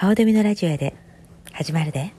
[0.00, 0.94] 顔デミのラジオで
[1.52, 2.14] 始まるで。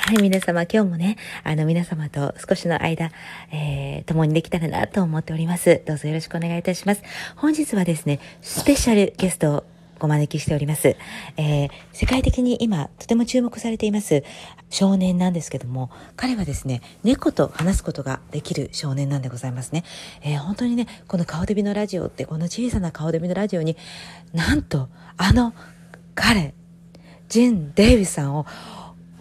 [0.00, 3.12] はい、皆様、今日もね、あの、皆様と少しの間、
[3.52, 5.80] えー、共にできたらなと思っております。
[5.86, 7.04] どうぞよろしくお願いいたします。
[7.36, 9.64] 本日はですね、スペシャルゲストを
[10.02, 10.96] お招きしております。
[11.36, 14.24] えー、世界的に今、とても注目されています
[14.68, 19.84] 少年なんですけども、彼はですね、猫と話すことができる少年なんでございますね。
[20.22, 23.76] えー、本当にね、この顔デビのラジオって、この小さな顔デビのラジオに、
[24.32, 25.54] なんと、あの、
[26.14, 26.54] 彼、
[27.28, 28.44] ジン・デイビスさんを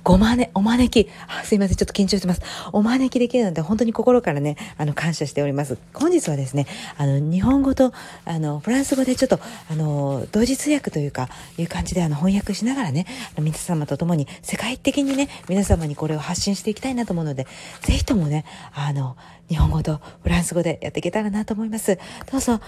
[0.04, 2.42] ごまね、お招き、あすいません、ちょっと緊張してます。
[2.72, 5.78] お招きできるなんて本当に心からね、あの、感謝しております。
[5.94, 6.66] 本日はですね、
[6.98, 7.94] あの、日本語と、
[8.26, 13.06] あの、フランス語でちょっと、あの、同時通訳というか、いう感じで、あの、翻訳しながらね、
[13.40, 17.46] 皆様と共に、世界的にね、皆様にこれを発信していきたいなと思うので、
[17.82, 19.16] ぜひともね、あの、
[19.50, 22.00] 日本語とフランス語でやっていけたらなと思います。
[22.32, 22.60] どうぞ、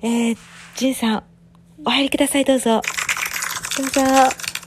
[0.00, 0.38] えー、
[0.76, 1.22] ジンさん、
[1.84, 2.80] お入りください、どうぞ。
[3.76, 4.57] どうぞ。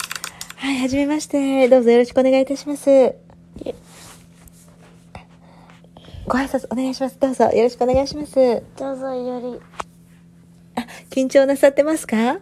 [0.62, 1.68] はい、はじめまして。
[1.70, 2.86] どうぞよろしくお願いいたします。
[6.28, 7.20] ご挨拶お願いします。
[7.20, 8.36] どうぞよろしくお願いします。
[8.78, 9.60] どうぞより。
[10.76, 12.38] あ、緊張なさってますか？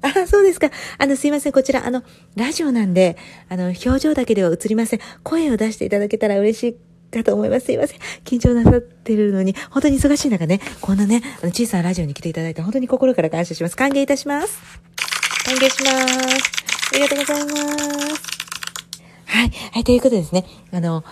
[0.00, 0.70] あ、そうですか。
[0.96, 1.52] あの、すいません。
[1.52, 2.04] こちら、あの、
[2.36, 3.16] ラジオなんで、
[3.48, 5.00] あの、表情だけでは映りません。
[5.24, 6.76] 声を出していただけたら嬉しい
[7.10, 7.66] かと思います。
[7.66, 7.98] すいません。
[8.24, 13.76] 緊張なさってるのに、本当に忙しい中ね、こんなね、あの小さなラジオに来ていただいて、本当に心から感謝します。
[13.76, 14.56] 歓迎いたします。
[15.44, 15.90] 歓迎しま
[16.28, 16.65] す。
[16.92, 17.56] ありがとうございます。
[19.26, 19.50] はい。
[19.72, 21.04] はい、ということでですね、あの、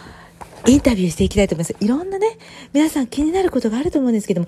[0.67, 1.77] インタビューしていきたいと思います。
[1.85, 2.39] いろんなね、
[2.73, 4.47] 皆さん気になることがあると思うんですけども、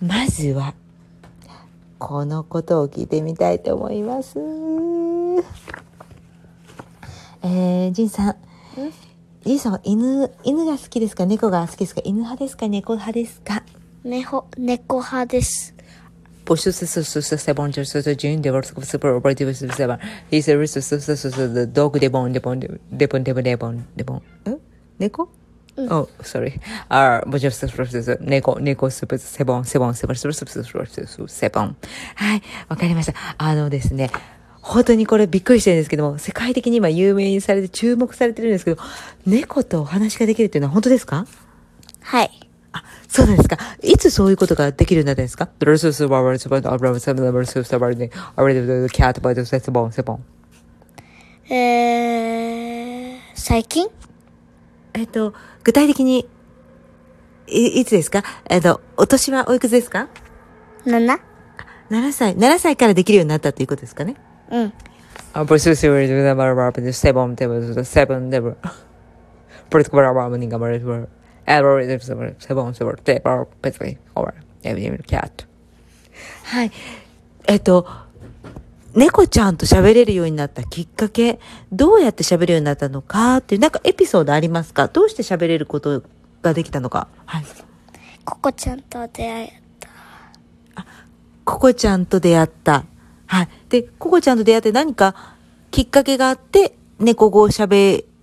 [0.00, 0.74] まずは、
[1.98, 4.38] このことを聞いてみたいと思います。
[7.44, 8.36] えー、ジンさん。
[9.44, 11.26] ジンさんは犬、犬が好きですか？
[11.26, 12.00] 猫が好きですか？
[12.04, 12.66] 犬派ですか？
[12.66, 13.62] 猫派ですか？
[14.02, 15.74] 猫、猫派です。
[16.44, 24.22] ポシュスススステボンジュススジュンデボルススプロバティブスセバンヒセルスススススドッグデボンデボンデボンデボンデボンデボンん
[24.98, 25.28] 猫
[25.76, 26.60] おう、それ。
[26.90, 31.00] あ、もちろん、スプロセス、猫、猫、スプセボン、セボン、セボン、スプロセス、スプロス、
[32.14, 33.14] はい、わかりました。
[33.38, 34.10] あのですね、
[34.60, 38.82] 本当にこれびっくりしてるんですけども、世界的に今有名にされて注目されてるんですけど、
[39.26, 41.26] 猫とお話ができるっていうのは本当ですか
[42.00, 42.51] はい。
[43.12, 43.58] そうなんですか。
[43.82, 45.48] いつそういうことができるようになったんですか？
[51.50, 53.88] えー、最近
[54.94, 56.26] えっと、具体的に、
[57.46, 60.08] い、いつですかえっと、お年はおいくつですか
[60.86, 61.20] ?7。
[62.12, 64.16] 歳、7歳からできるようになったということですかね
[64.50, 64.72] うん。
[65.34, 65.44] あ、
[66.94, 68.56] セブンテブル、セブンテブル、
[69.70, 71.08] プーンマブ。
[76.44, 76.70] はい。
[77.48, 77.86] えっと、
[78.94, 81.40] 猫ちゃんと喋れるようになったきっかけ、
[81.72, 84.88] どうやって喋るようになったのかっていう、なんかエピソードありますか？
[84.88, 86.02] どうして喋れること
[86.42, 87.08] ができたのか。
[87.26, 87.44] はい。
[88.24, 89.88] ココちゃんと出会った。
[90.76, 90.86] あ、
[91.44, 92.84] ココちゃんと出会った。
[93.26, 93.48] はい。
[93.68, 95.36] で、ココちゃんと出会って何か
[95.70, 98.04] きっかけがあって、猫語を喋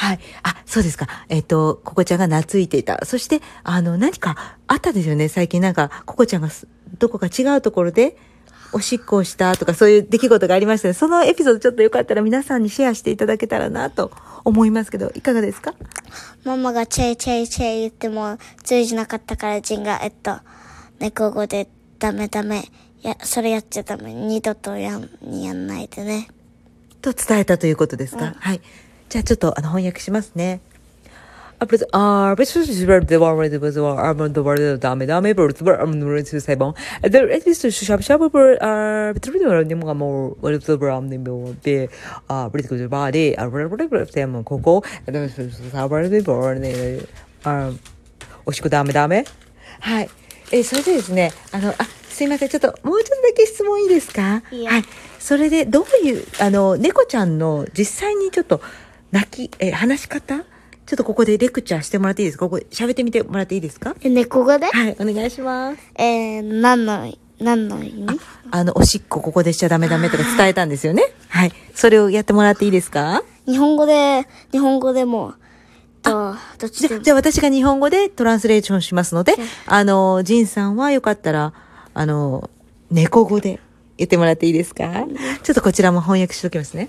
[0.00, 0.20] はい。
[0.44, 1.08] あ、そうですか。
[1.28, 3.04] えっ、と、ココちゃんが懐いていた。
[3.04, 5.26] そして、あの、何かあったですよね。
[5.28, 8.16] 最近なんか、ココちゃんがすどこか違うところで、
[8.72, 10.94] おしっこをしたとか、そういう出来事がありましたね。
[10.94, 14.12] そのエピソードちょっとよかったら皆さんにシェアしていただけたらなと
[14.44, 15.74] 思いますけど、いかがですか？
[16.44, 20.38] ママがチェイチェイチェイ言っても通じなかったから、ジンが、えっと、
[21.00, 22.70] 猫語でダメダメ。
[23.02, 24.14] いや、それやっちゃダメ。
[24.14, 25.08] 二度とやん、
[25.42, 26.28] やんないでね。
[27.00, 28.60] と伝えたということですか、はい。
[29.08, 30.60] じゃあちょっとあの翻訳しますね。
[31.60, 36.74] あ、プレゼ、あ、別にしばらくでは、あれでは、あ、もう、どれでダメダメ、ブルツブル、あ、もう、つさいぼん。
[37.02, 41.90] で、え、で、しゃぶしゃぶ、ブル、あ、別に、でも、もう、ブルツブル、あ、でも、で、
[42.28, 47.00] あ、ブルツブル、バーで、あ、ブルブルブル、でも、ここ、でも、さ、ブルブル、ね、
[47.42, 47.72] あ、
[48.46, 49.24] おしくダメダメ
[49.80, 50.08] はい。
[50.52, 51.74] え、それでですね、あの、あ、
[52.08, 52.48] すいません。
[52.48, 54.84] ちょっと、もうちょっとだけ質問いいですかはい。
[55.18, 58.60] それで、どういう、あの、猫ちゃんの実際にちょっと、
[59.12, 60.44] 泣き、え、話し方？
[60.86, 62.48] ちょっとここでレクチャーしてもらっていいですか？
[62.48, 63.94] ここ喋ってみてもらっていいですか？
[64.02, 64.66] ね、ここで？
[64.66, 65.78] はい、お願いします。
[65.96, 68.20] えー、何の、何の意味？
[68.50, 71.02] あの、おしっこここでしちゃダメダメとか伝えたんですよね？
[71.28, 71.52] はい。
[71.74, 73.22] それをやってもらっていいですか？
[73.46, 75.34] 日本語で、日本語でも、
[76.02, 77.10] どっちじでゃ、もじ。
[77.10, 79.34] ゃあ私が日本語でトランスレーションしますので、
[79.66, 81.52] あの、ジンさんはよかったら、
[81.92, 82.48] あの、
[82.90, 83.60] 猫語で
[83.98, 85.04] 言ってもらっていいですか？
[85.42, 86.88] ちょっとこちらも翻訳しときますね。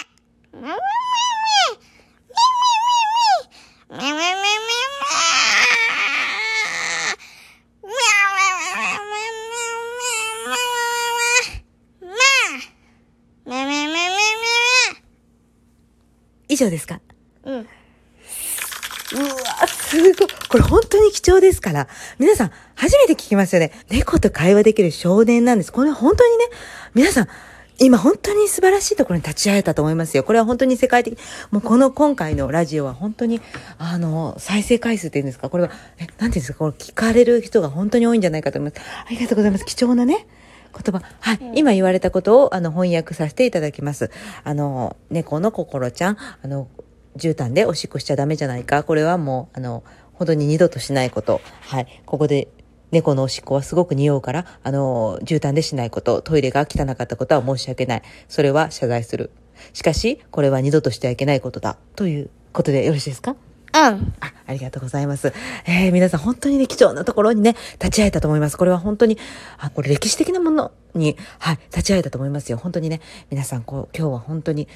[16.47, 17.01] 以上ですか？
[17.43, 17.55] うん。
[17.55, 17.67] うわ、
[19.67, 20.27] すごい。
[20.47, 21.87] これ本当に貴重ですから。
[22.19, 23.71] 皆さん、初めて聞きますよね。
[23.89, 25.71] 猫と会話できる少年なんです。
[25.71, 26.45] これ本当にね、
[26.93, 27.29] 皆さん、
[27.81, 30.23] 今本当に素晴らしいところに立ち会えたと思いますよ。
[30.23, 31.17] これは本当に世界的。
[31.49, 33.41] もうこの今回のラジオは本当に、
[33.79, 35.49] あの、再生回数っていうんですか？
[35.49, 36.59] これは、え、なんていうんですか？
[36.59, 38.85] これ聞かれる人が本当に多いんじゃないかと思います。
[39.05, 39.65] ありがとうございます。
[39.65, 40.27] 貴重なね。
[40.73, 41.05] 言葉。
[41.19, 41.39] はい。
[41.55, 44.11] 今言われたことを、あの、翻訳させていただきます。
[44.43, 46.67] あの、猫の心ちゃん、あの、
[47.17, 48.83] 絨毯でおしっこしちゃダメじゃないか。
[48.83, 51.41] これはもう、あの、本当に二度としないこと。
[51.61, 52.01] はい。
[52.05, 52.47] ここで、
[52.91, 56.21] 猫のおしっこはすごく匂うから、あの、絨毯でしないこと。
[56.21, 58.01] トイレが汚かったことは申し訳ない。
[58.27, 59.31] それは謝罪する。
[59.73, 61.77] しかし、これは二度としてはいけないことだ。
[61.95, 63.31] ということでよろしいですか？
[63.31, 63.37] うん。
[63.77, 65.33] あ、ありがとうございます。
[65.65, 68.57] えー皆さん本当にね、貴重なところにね、立ち会えたと思います。
[68.57, 69.17] これは本当に、
[69.57, 72.57] あ、これ歴史的なものに、はい、立ち会えたと思いますよ。
[72.57, 72.99] 本当にね、
[73.29, 74.67] 皆さん、こう、今日は本当に、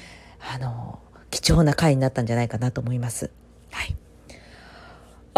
[0.54, 3.30] あの、貴重な回になったんじゃないかなと思います。
[3.70, 3.94] はい。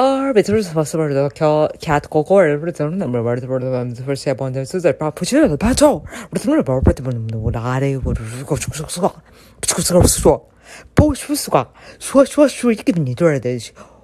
[0.00, 5.98] 而被就是说是不是都叫看高高人，不是真的没玩的，不是他们不是先帮他们是在把不起来了，把走，
[6.30, 9.12] 不是他们把不是他们我拉的，我就是搞出说说，
[9.60, 10.48] 不是搞说，
[10.94, 11.66] 不说说
[11.98, 13.58] 说说说一个你对的，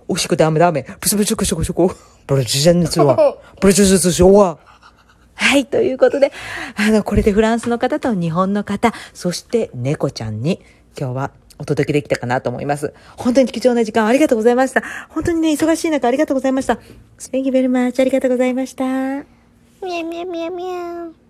[0.06, 4.58] 我是个大没大没，不是不是不是不是不是真的做，不是就是就是我。
[5.37, 6.31] はい、ということで、
[6.76, 10.61] あの、これでフランスの方と日本の方、そして猫ちゃんに
[10.96, 12.95] 今日はお届けできたかなと思います。
[13.17, 14.83] 本当に貴重な時間ありがとうございました。
[15.09, 16.79] 本当にね、忙しい中ありがとうございました。
[17.19, 18.01] Thank you very much.
[18.01, 18.85] ありがとうございました。
[18.85, 21.24] みゃみゃみゃみゃ。